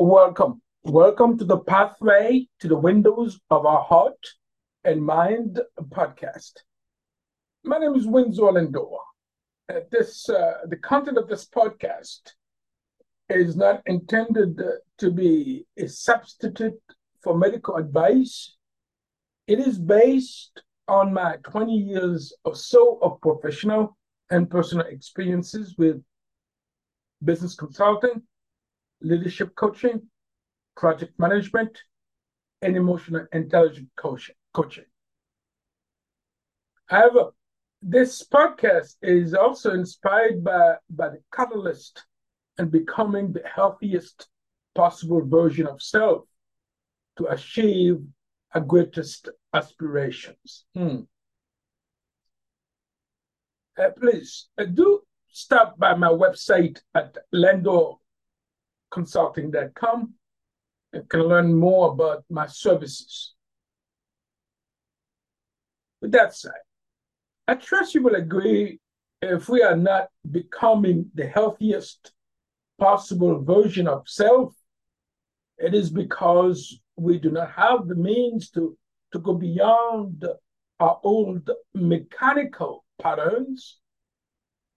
Welcome. 0.00 0.62
Welcome 0.84 1.38
to 1.38 1.44
the 1.44 1.58
Pathway 1.58 2.46
to 2.60 2.68
the 2.68 2.78
Windows 2.78 3.40
of 3.50 3.66
Our 3.66 3.82
Heart 3.82 4.28
and 4.84 5.04
Mind 5.04 5.60
podcast. 5.88 6.52
My 7.64 7.78
name 7.78 7.96
is 7.96 8.06
Windsor 8.06 8.42
Lindor. 8.42 8.96
Uh, 9.68 9.80
this, 9.90 10.28
uh, 10.28 10.58
the 10.68 10.76
content 10.76 11.18
of 11.18 11.26
this 11.26 11.48
podcast 11.48 12.30
is 13.28 13.56
not 13.56 13.82
intended 13.86 14.60
uh, 14.60 14.74
to 14.98 15.10
be 15.10 15.66
a 15.76 15.88
substitute 15.88 16.80
for 17.20 17.36
medical 17.36 17.74
advice. 17.74 18.54
It 19.48 19.58
is 19.58 19.80
based 19.80 20.62
on 20.86 21.12
my 21.12 21.38
20 21.42 21.72
years 21.72 22.32
or 22.44 22.54
so 22.54 23.00
of 23.02 23.20
professional 23.20 23.96
and 24.30 24.48
personal 24.48 24.86
experiences 24.86 25.74
with 25.76 26.00
business 27.24 27.56
consulting, 27.56 28.22
leadership 29.00 29.54
coaching, 29.54 30.02
project 30.76 31.18
management, 31.18 31.78
and 32.62 32.76
emotional 32.76 33.26
intelligence 33.32 33.88
coaching. 33.96 34.34
coaching. 34.52 34.84
However, 36.86 37.30
this 37.82 38.26
podcast 38.26 38.96
is 39.02 39.34
also 39.34 39.72
inspired 39.72 40.42
by, 40.42 40.76
by 40.90 41.10
the 41.10 41.22
catalyst 41.32 42.04
and 42.56 42.70
becoming 42.70 43.32
the 43.32 43.42
healthiest 43.54 44.28
possible 44.74 45.24
version 45.24 45.66
of 45.66 45.80
self 45.80 46.24
to 47.16 47.26
achieve 47.26 47.98
our 48.54 48.60
greatest 48.60 49.28
aspirations. 49.54 50.64
Hmm. 50.74 51.00
Uh, 53.78 53.90
please 53.90 54.48
uh, 54.58 54.64
do 54.64 55.00
stop 55.28 55.78
by 55.78 55.94
my 55.94 56.08
website 56.08 56.80
at 56.94 57.16
lendorconsulting.com 58.94 60.14
and 60.92 61.08
can 61.08 61.22
learn 61.22 61.54
more 61.54 61.92
about 61.92 62.24
my 62.30 62.46
services. 62.46 63.34
With 66.00 66.12
that 66.12 66.34
said, 66.34 66.52
I 67.46 67.54
trust 67.54 67.94
you 67.94 68.02
will 68.02 68.14
agree 68.14 68.78
if 69.20 69.48
we 69.48 69.62
are 69.62 69.76
not 69.76 70.08
becoming 70.30 71.10
the 71.14 71.26
healthiest 71.26 72.12
possible 72.78 73.42
version 73.42 73.88
of 73.88 74.08
self, 74.08 74.54
it 75.58 75.74
is 75.74 75.90
because 75.90 76.80
we 76.96 77.18
do 77.18 77.30
not 77.30 77.50
have 77.52 77.88
the 77.88 77.96
means 77.96 78.50
to, 78.50 78.76
to 79.12 79.18
go 79.18 79.34
beyond 79.34 80.24
our 80.78 81.00
old 81.02 81.50
mechanical 81.74 82.84
patterns 83.02 83.78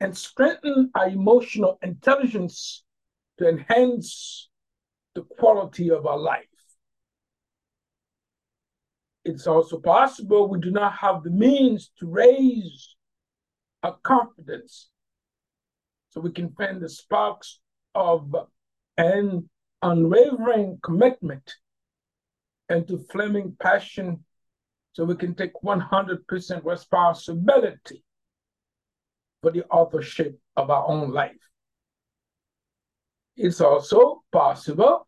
and 0.00 0.14
strengthen 0.14 0.90
our 0.94 1.08
emotional 1.08 1.78
intelligence 1.80 2.84
to 3.38 3.48
enhance 3.48 4.48
the 5.14 5.22
quality 5.22 5.90
of 5.90 6.06
our 6.06 6.18
life. 6.18 6.44
It's 9.24 9.46
also 9.46 9.80
possible 9.80 10.48
we 10.48 10.60
do 10.60 10.70
not 10.70 10.94
have 10.98 11.24
the 11.24 11.30
means 11.30 11.90
to 11.98 12.06
raise 12.06 12.94
our 13.82 13.96
confidence 14.02 14.88
so 16.10 16.20
we 16.20 16.30
can 16.30 16.50
fan 16.50 16.80
the 16.80 16.88
sparks 16.88 17.60
of 17.94 18.34
an 18.96 19.48
unwavering 19.82 20.78
commitment 20.82 21.54
and 22.68 22.86
to 22.88 22.98
flaming 23.10 23.56
passion 23.60 24.24
so 24.92 25.04
we 25.04 25.14
can 25.16 25.34
take 25.34 25.52
100% 25.62 26.64
responsibility 26.64 28.02
for 29.42 29.50
the 29.50 29.64
authorship 29.66 30.38
of 30.56 30.70
our 30.70 30.86
own 30.86 31.12
life. 31.12 31.36
It's 33.36 33.60
also 33.60 34.22
possible 34.32 35.06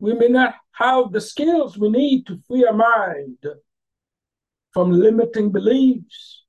we 0.00 0.14
may 0.14 0.28
not 0.28 0.54
have 0.72 1.12
the 1.12 1.20
skills 1.20 1.76
we 1.76 1.90
need 1.90 2.26
to 2.26 2.40
free 2.48 2.64
our 2.64 2.72
mind 2.72 3.44
from 4.72 4.90
limiting 4.90 5.52
beliefs 5.52 6.44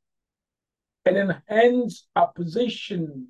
and 1.06 1.18
enhance 1.18 2.08
our 2.16 2.32
position 2.32 3.28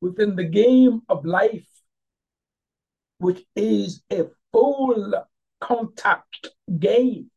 within 0.00 0.34
the 0.36 0.44
game 0.44 1.02
of 1.08 1.26
life, 1.26 1.68
which 3.18 3.44
is 3.54 4.02
a 4.10 4.24
full 4.52 5.12
contact 5.60 6.48
game. 6.78 7.30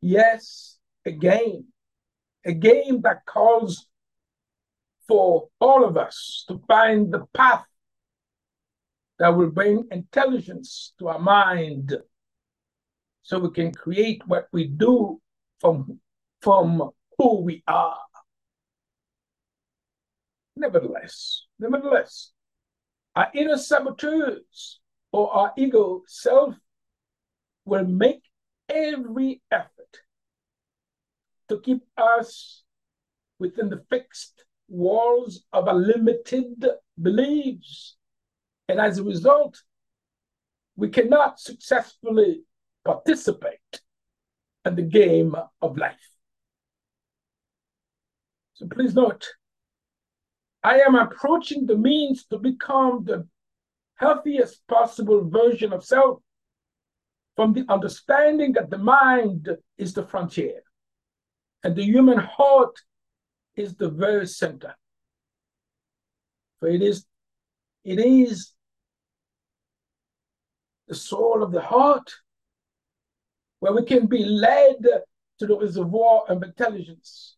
Yes, 0.00 0.78
a 1.06 1.12
game, 1.12 1.66
a 2.44 2.52
game 2.52 3.02
that 3.02 3.26
calls 3.26 3.86
for 5.06 5.48
all 5.60 5.84
of 5.84 5.96
us 5.96 6.44
to 6.48 6.60
find 6.66 7.12
the 7.12 7.26
path 7.34 7.66
that 9.20 9.36
will 9.36 9.50
bring 9.50 9.86
intelligence 9.90 10.94
to 10.98 11.08
our 11.08 11.18
mind 11.18 11.94
so 13.22 13.38
we 13.38 13.50
can 13.50 13.70
create 13.70 14.26
what 14.26 14.48
we 14.50 14.66
do 14.66 15.20
from, 15.60 16.00
from 16.40 16.90
who 17.18 17.42
we 17.42 17.62
are. 17.68 17.98
Nevertheless, 20.56 21.44
nevertheless, 21.58 22.32
our 23.14 23.28
inner 23.34 23.58
saboteurs 23.58 24.80
or 25.12 25.30
our 25.34 25.52
ego 25.58 26.02
self 26.06 26.54
will 27.66 27.84
make 27.84 28.22
every 28.70 29.42
effort 29.50 29.98
to 31.50 31.60
keep 31.60 31.82
us 31.98 32.62
within 33.38 33.68
the 33.68 33.84
fixed 33.90 34.44
walls 34.66 35.44
of 35.52 35.68
our 35.68 35.74
limited 35.74 36.64
beliefs 37.00 37.96
and 38.70 38.80
as 38.80 38.98
a 38.98 39.04
result, 39.04 39.62
we 40.76 40.88
cannot 40.88 41.40
successfully 41.40 42.42
participate 42.84 43.82
in 44.64 44.76
the 44.76 44.82
game 44.82 45.34
of 45.60 45.76
life. 45.76 46.08
So 48.54 48.66
please 48.66 48.94
note, 48.94 49.26
I 50.62 50.80
am 50.80 50.94
approaching 50.94 51.66
the 51.66 51.76
means 51.76 52.24
to 52.26 52.38
become 52.38 53.04
the 53.04 53.26
healthiest 53.96 54.66
possible 54.68 55.28
version 55.28 55.72
of 55.72 55.84
self 55.84 56.20
from 57.36 57.52
the 57.52 57.64
understanding 57.68 58.52
that 58.52 58.70
the 58.70 58.78
mind 58.78 59.48
is 59.78 59.94
the 59.94 60.06
frontier 60.06 60.62
and 61.64 61.74
the 61.74 61.84
human 61.84 62.18
heart 62.18 62.76
is 63.56 63.74
the 63.74 63.88
very 63.88 64.26
center. 64.26 64.74
For 66.58 66.68
it 66.68 66.82
is, 66.82 67.06
it 67.84 67.98
is 67.98 68.52
the 70.90 70.96
soul 70.96 71.44
of 71.44 71.52
the 71.52 71.60
heart, 71.60 72.12
where 73.60 73.72
we 73.72 73.84
can 73.84 74.06
be 74.06 74.24
led 74.24 74.74
to 75.38 75.46
the 75.46 75.56
reservoir 75.56 76.24
of 76.28 76.42
intelligence. 76.42 77.36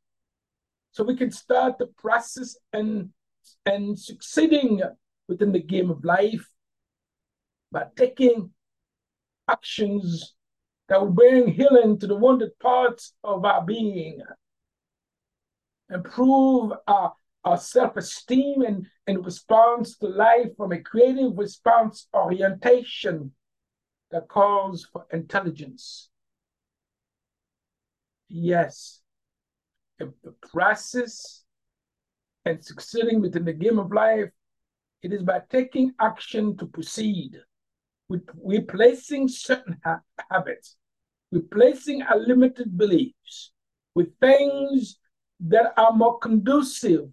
So 0.93 1.05
we 1.05 1.17
can 1.17 1.31
start 1.31 1.77
the 1.79 1.89
process 1.99 2.57
and, 2.73 3.11
and 3.67 3.99
succeeding 3.99 4.81
within 5.29 5.53
the 5.53 5.63
game 5.63 5.91
of 5.91 6.03
life 6.03 6.49
by 7.71 7.85
taking 7.95 8.51
actions 9.51 10.35
that 10.89 10.99
will 10.99 11.11
bring 11.11 11.49
healing 11.49 11.99
to 11.99 12.07
the 12.07 12.17
wounded 12.17 12.59
parts 12.59 13.13
of 13.23 13.45
our 13.45 13.63
being, 13.67 14.23
improve 15.91 16.73
our, 16.87 17.13
our 17.45 17.59
self 17.59 17.99
esteem 17.99 18.63
and, 18.63 18.87
and 19.07 19.27
response 19.27 19.99
to 19.99 20.07
life 20.07 20.49
from 20.57 20.73
a 20.73 20.81
creative 20.81 21.37
response 21.37 22.09
orientation 22.15 23.31
that 24.13 24.29
calls 24.29 24.87
for 24.93 25.07
intelligence. 25.13 26.11
Yes, 28.29 29.01
if 29.99 30.09
the 30.23 30.33
process 30.51 31.45
and 32.45 32.65
succeeding 32.65 33.21
within 33.21 33.45
the 33.45 33.53
game 33.53 33.79
of 33.79 33.93
life, 33.93 34.31
it 35.03 35.13
is 35.13 35.23
by 35.23 35.41
taking 35.51 35.93
action 36.01 36.57
to 36.59 36.67
proceed, 36.67 37.37
with 38.09 38.23
replacing 38.45 39.29
certain 39.29 39.77
ha- 39.85 40.01
habits, 40.31 40.77
replacing 41.31 42.03
our 42.03 42.19
limited 42.19 42.77
beliefs 42.77 43.53
with 43.95 44.09
things 44.21 44.99
that 45.41 45.73
are 45.77 45.93
more 45.93 46.19
conducive 46.19 47.09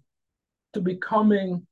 to 0.72 0.80
becoming 0.80 1.66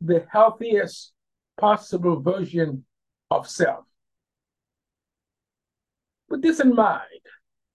the 0.00 0.26
healthiest 0.30 1.12
possible 1.56 2.20
version 2.20 2.84
of 3.30 3.48
self. 3.48 3.84
With 6.34 6.42
this 6.42 6.58
in 6.58 6.74
mind, 6.74 7.22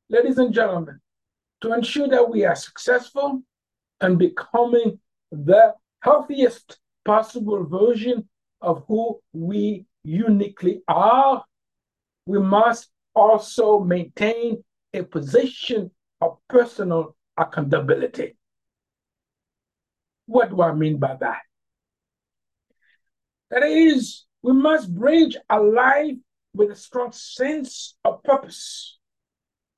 ladies 0.10 0.38
and 0.38 0.54
gentlemen, 0.54 1.00
to 1.62 1.72
ensure 1.72 2.10
that 2.10 2.30
we 2.30 2.44
are 2.44 2.56
successful 2.56 3.42
and 4.02 4.20
becoming 4.20 5.00
the 5.32 5.76
healthiest 6.02 6.78
possible 7.06 7.64
version 7.64 8.28
of 8.60 8.84
who 8.90 9.22
we 9.32 9.86
uniquely 10.04 10.82
are, 10.90 11.46
we 12.26 12.40
must 12.40 12.90
also 13.16 13.80
maintain 13.80 14.62
a 14.94 15.04
position 15.04 15.92
of 16.20 16.38
personal 16.50 17.16
accountability. 17.38 18.36
What 20.26 20.50
do 20.50 20.62
I 20.62 20.74
mean 20.74 20.98
by 20.98 21.16
that? 21.16 21.44
That 23.52 23.64
is, 23.64 24.26
We 24.44 24.52
must 24.52 24.94
bridge 24.94 25.38
a 25.50 25.62
life 25.62 26.18
with 26.60 26.72
a 26.72 26.76
strong 26.76 27.10
sense 27.14 27.96
of 28.04 28.22
purpose, 28.22 29.00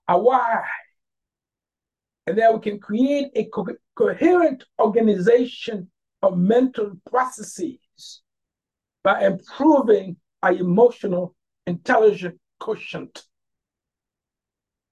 a 0.08 0.18
why, 0.18 0.64
and 2.26 2.36
then 2.36 2.56
we 2.56 2.60
can 2.60 2.80
create 2.80 3.28
a 3.36 3.46
co- 3.46 3.68
coherent 3.94 4.64
organization 4.80 5.92
of 6.24 6.40
mental 6.40 6.94
processes 7.08 8.24
by 9.04 9.28
improving 9.28 10.16
our 10.42 10.54
emotional 10.54 11.36
intelligence 11.68 12.40
quotient. 12.60 13.26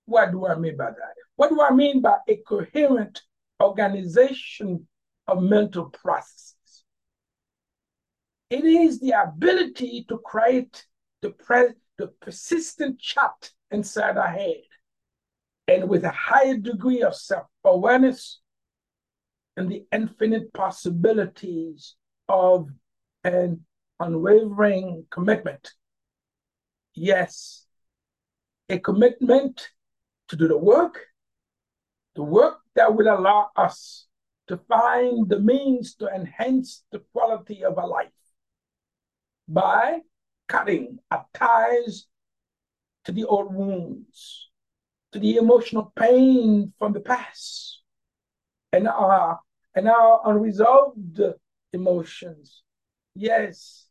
What 0.06 0.32
do 0.32 0.46
I 0.46 0.60
mean 0.60 0.78
by 0.78 0.92
that? 0.92 1.16
What 1.38 1.50
do 1.50 1.60
I 1.60 1.72
mean 1.72 2.02
by 2.02 2.18
a 2.28 2.36
coherent 2.48 3.20
organization 3.60 4.88
of 5.28 5.42
mental 5.42 5.86
processes? 5.86 6.84
It 8.52 8.64
is 8.64 9.00
the 9.00 9.12
ability 9.12 10.06
to 10.10 10.20
create 10.20 10.86
the, 11.22 11.32
pre- 11.32 11.74
the 11.98 12.08
persistent 12.22 13.00
chat 13.00 13.52
inside 13.72 14.18
our 14.18 14.28
head 14.28 14.62
and 15.68 15.88
with 15.88 16.04
a 16.04 16.12
higher 16.12 16.58
degree 16.58 17.04
of 17.04 17.16
self 17.16 17.46
awareness 17.64 18.40
and 19.56 19.72
the 19.72 19.86
infinite 19.92 20.52
possibilities 20.54 21.96
of 22.28 22.70
an 23.24 23.66
unwavering 24.00 25.06
commitment. 25.12 25.72
Yes, 26.96 27.66
a 28.70 28.80
commitment 28.80 29.70
to 30.30 30.36
do 30.36 30.48
the 30.48 30.58
work, 30.58 31.06
the 32.16 32.24
work 32.24 32.60
that 32.76 32.96
will 32.96 33.08
allow 33.08 33.50
us 33.56 34.08
to 34.48 34.58
find 34.68 35.30
the 35.30 35.40
means 35.40 35.96
to 35.96 36.08
enhance 36.08 36.84
the 36.92 37.00
quality 37.14 37.64
of 37.64 37.78
our 37.78 37.88
life 37.88 38.08
by 39.48 40.00
cutting 40.50 41.00
our 41.12 41.26
ties 41.34 42.08
to 43.06 43.14
the 43.14 43.24
old 43.24 43.54
wounds, 43.54 44.50
to 45.14 45.20
the 45.20 45.38
emotional 45.38 45.94
pain 45.96 46.74
from 46.78 46.92
the 46.92 47.00
past, 47.00 47.82
and 48.74 48.88
our 48.88 49.40
and 49.76 49.88
our 49.88 50.22
unresolved 50.26 51.22
emotions. 51.72 52.64
Yes, 53.16 53.88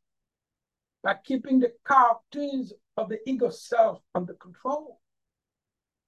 by 1.02 1.14
keeping 1.25 1.60
the 1.60 1.72
characters 1.87 2.72
of 2.96 3.08
the 3.08 3.19
ego 3.26 3.49
self 3.50 4.02
under 4.14 4.34
control. 4.34 5.00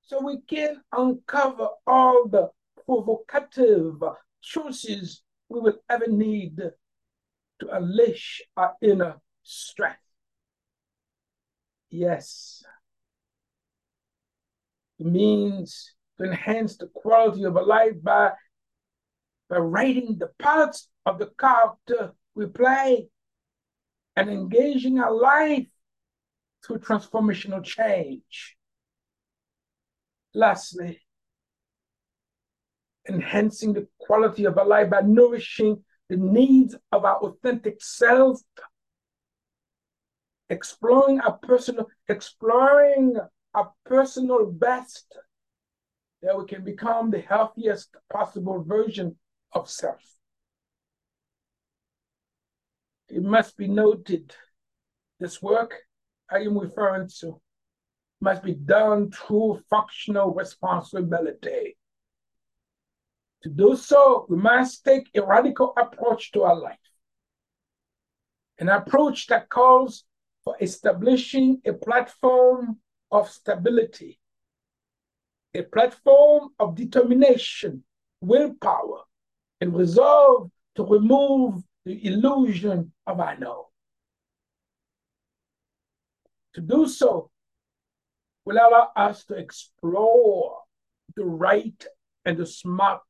So 0.02 0.20
we 0.20 0.40
can 0.40 0.82
uncover 0.92 1.68
all 1.86 2.26
the 2.28 2.50
provocative 2.84 4.02
choices 4.42 5.22
we 5.48 5.60
will 5.60 5.78
ever 5.88 6.08
need 6.08 6.56
to 6.56 7.68
unleash 7.68 8.42
our 8.56 8.74
inner 8.82 9.20
strength. 9.42 10.09
Yes. 11.90 12.64
It 14.98 15.06
means 15.06 15.94
to 16.18 16.24
enhance 16.24 16.76
the 16.76 16.86
quality 16.86 17.44
of 17.44 17.56
a 17.56 17.62
life 17.62 18.02
by, 18.02 18.32
by 19.48 19.56
writing 19.56 20.16
the 20.18 20.30
parts 20.38 20.88
of 21.06 21.18
the 21.18 21.30
character 21.38 22.12
we 22.34 22.46
play 22.46 23.08
and 24.16 24.30
engaging 24.30 24.98
our 25.00 25.12
life 25.12 25.66
through 26.64 26.78
transformational 26.78 27.64
change. 27.64 28.56
Lastly, 30.34 31.00
enhancing 33.08 33.72
the 33.72 33.88
quality 33.98 34.44
of 34.44 34.58
our 34.58 34.66
life 34.66 34.90
by 34.90 35.00
nourishing 35.00 35.82
the 36.08 36.16
needs 36.16 36.76
of 36.92 37.04
our 37.04 37.16
authentic 37.16 37.82
self, 37.82 38.40
exploring 40.50 41.20
our 41.20 41.38
personal, 41.38 41.88
exploring 42.08 43.16
our 43.54 43.72
personal 43.86 44.46
best, 44.46 45.16
that 46.22 46.36
we 46.36 46.44
can 46.44 46.64
become 46.64 47.10
the 47.10 47.20
healthiest 47.20 47.96
possible 48.12 48.62
version 48.62 49.16
of 49.52 49.70
self. 49.70 50.02
It 53.08 53.22
must 53.22 53.56
be 53.56 53.66
noted 53.68 54.34
this 55.18 55.40
work 55.40 55.74
I 56.30 56.38
am 56.38 56.58
referring 56.58 57.08
to 57.20 57.40
must 58.20 58.42
be 58.42 58.54
done 58.54 59.10
through 59.10 59.62
functional 59.70 60.34
responsibility. 60.34 61.76
To 63.42 63.48
do 63.48 63.74
so, 63.74 64.26
we 64.28 64.36
must 64.36 64.84
take 64.84 65.08
a 65.14 65.22
radical 65.22 65.72
approach 65.76 66.32
to 66.32 66.42
our 66.42 66.54
life, 66.54 66.76
an 68.58 68.68
approach 68.68 69.26
that 69.28 69.48
calls 69.48 70.04
for 70.50 70.56
establishing 70.60 71.60
a 71.64 71.72
platform 71.72 72.78
of 73.12 73.30
stability, 73.30 74.18
a 75.54 75.62
platform 75.62 76.50
of 76.58 76.74
determination, 76.74 77.84
willpower, 78.20 79.02
and 79.60 79.76
resolve 79.76 80.50
to 80.74 80.84
remove 80.84 81.62
the 81.84 82.04
illusion 82.06 82.92
of 83.06 83.20
I 83.20 83.36
know. 83.36 83.68
To 86.54 86.60
do 86.60 86.88
so 86.88 87.30
will 88.44 88.56
allow 88.56 88.90
us 88.96 89.24
to 89.26 89.34
explore 89.34 90.58
the 91.14 91.24
right 91.24 91.86
and 92.24 92.36
the 92.36 92.46
smart 92.46 93.02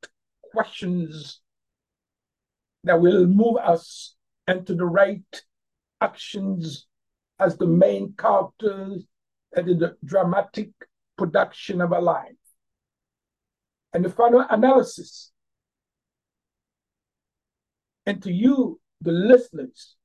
questions 0.52 1.40
that 2.84 3.00
will 3.00 3.26
move 3.26 3.56
us 3.56 4.14
into 4.46 4.75
the 4.75 4.84
right 4.84 5.42
actions 6.02 6.87
as 7.40 7.56
the 7.56 7.66
main 7.66 8.14
characters 8.19 9.04
and 9.56 9.69
in 9.69 9.78
the 9.78 9.96
dramatic 10.04 10.70
production 11.16 11.81
of 11.81 11.92
a 11.92 12.00
life. 12.00 12.32
And 13.92 14.04
the 14.04 14.10
final 14.10 14.46
analysis 14.48 15.32
and 18.06 18.22
to 18.22 18.32
you, 18.32 18.81
the 19.00 19.12
listeners, 19.12 19.96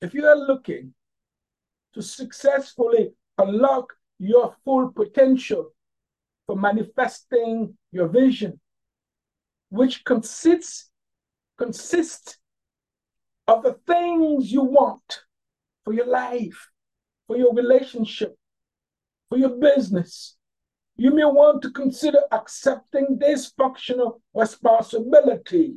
if 0.00 0.14
you 0.14 0.26
are 0.26 0.36
looking 0.36 0.94
to 1.94 2.02
successfully 2.02 3.12
unlock 3.38 3.92
your 4.18 4.54
full 4.64 4.92
potential 4.92 5.70
for 6.46 6.56
manifesting 6.56 7.76
your 7.92 8.08
vision, 8.08 8.60
which 9.70 10.04
consists 10.04 10.90
consists 11.58 12.38
of 13.48 13.62
the 13.62 13.74
things 13.86 14.52
you 14.52 14.62
want 14.62 15.22
for 15.86 15.94
your 15.94 16.08
life, 16.08 16.68
for 17.28 17.36
your 17.36 17.54
relationship, 17.54 18.36
for 19.28 19.38
your 19.38 19.56
business. 19.56 20.36
You 20.96 21.14
may 21.14 21.24
want 21.24 21.62
to 21.62 21.70
consider 21.70 22.18
accepting 22.32 23.18
this 23.20 23.52
functional 23.56 24.20
responsibility 24.34 25.76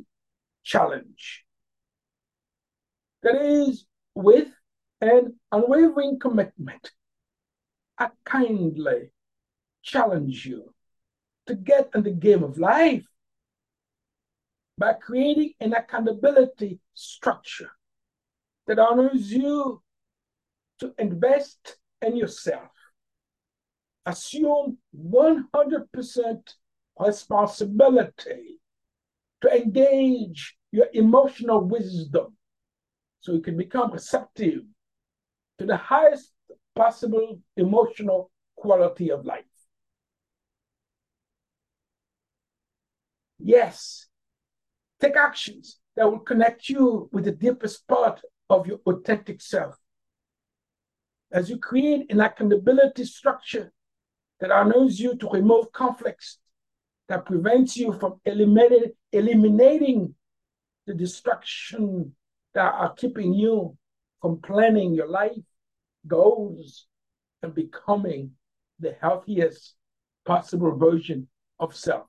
challenge. 0.64 1.44
That 3.22 3.36
is, 3.40 3.86
with 4.16 4.48
an 5.00 5.36
unwavering 5.52 6.18
commitment, 6.18 6.90
I 7.96 8.08
kindly 8.24 9.12
challenge 9.82 10.44
you 10.44 10.74
to 11.46 11.54
get 11.54 11.90
in 11.94 12.02
the 12.02 12.10
game 12.10 12.42
of 12.42 12.58
life 12.58 13.06
by 14.76 14.94
creating 14.94 15.52
an 15.60 15.72
accountability 15.74 16.80
structure 16.94 17.70
that 18.66 18.78
honors 18.80 19.30
you 19.30 19.82
to 20.80 20.94
invest 20.98 21.76
in 22.02 22.16
yourself. 22.16 22.70
Assume 24.06 24.78
100% 24.92 26.54
responsibility 26.98 28.60
to 29.40 29.56
engage 29.56 30.56
your 30.72 30.86
emotional 30.92 31.60
wisdom 31.60 32.36
so 33.20 33.32
you 33.32 33.40
can 33.40 33.56
become 33.56 33.92
receptive 33.92 34.62
to 35.58 35.66
the 35.66 35.76
highest 35.76 36.32
possible 36.74 37.38
emotional 37.56 38.30
quality 38.56 39.10
of 39.10 39.24
life. 39.26 39.44
Yes, 43.38 44.06
take 45.00 45.16
actions 45.16 45.78
that 45.96 46.10
will 46.10 46.20
connect 46.20 46.68
you 46.68 47.08
with 47.12 47.24
the 47.24 47.32
deepest 47.32 47.86
part 47.88 48.20
of 48.48 48.66
your 48.66 48.80
authentic 48.86 49.40
self. 49.40 49.76
As 51.32 51.48
you 51.48 51.58
create 51.58 52.10
an 52.10 52.20
accountability 52.20 53.04
structure 53.04 53.72
that 54.40 54.50
allows 54.50 54.98
you 54.98 55.16
to 55.16 55.28
remove 55.28 55.70
conflicts 55.72 56.38
that 57.08 57.26
prevents 57.26 57.76
you 57.76 57.92
from 57.92 58.20
eliminating, 58.24 60.14
the 60.86 60.94
distraction 60.94 62.14
that 62.54 62.74
are 62.74 62.94
keeping 62.94 63.32
you 63.32 63.76
from 64.20 64.40
planning 64.40 64.92
your 64.92 65.08
life 65.08 65.44
goals 66.06 66.86
and 67.42 67.54
becoming 67.54 68.32
the 68.78 68.96
healthiest 69.00 69.74
possible 70.24 70.76
version 70.76 71.28
of 71.58 71.76
self. 71.76 72.06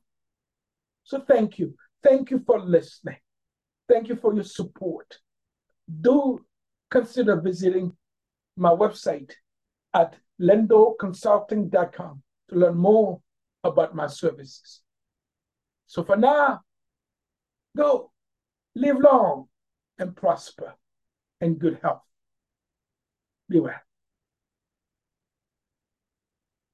So 1.03 1.19
thank 1.19 1.59
you. 1.59 1.75
Thank 2.03 2.31
you 2.31 2.41
for 2.45 2.59
listening. 2.59 3.17
Thank 3.87 4.07
you 4.07 4.15
for 4.15 4.33
your 4.33 4.43
support. 4.43 5.19
Do 5.99 6.43
consider 6.89 7.39
visiting 7.39 7.95
my 8.57 8.69
website 8.69 9.31
at 9.93 10.15
lendoconsulting.com 10.39 12.23
to 12.49 12.55
learn 12.55 12.77
more 12.77 13.21
about 13.63 13.95
my 13.95 14.07
services. 14.07 14.81
So 15.87 16.03
for 16.03 16.15
now, 16.15 16.61
go 17.75 18.11
live 18.75 18.99
long 18.99 19.47
and 19.99 20.15
prosper 20.15 20.73
in 21.39 21.55
good 21.55 21.79
health. 21.81 22.03
Be 23.49 23.59
well. 23.59 23.81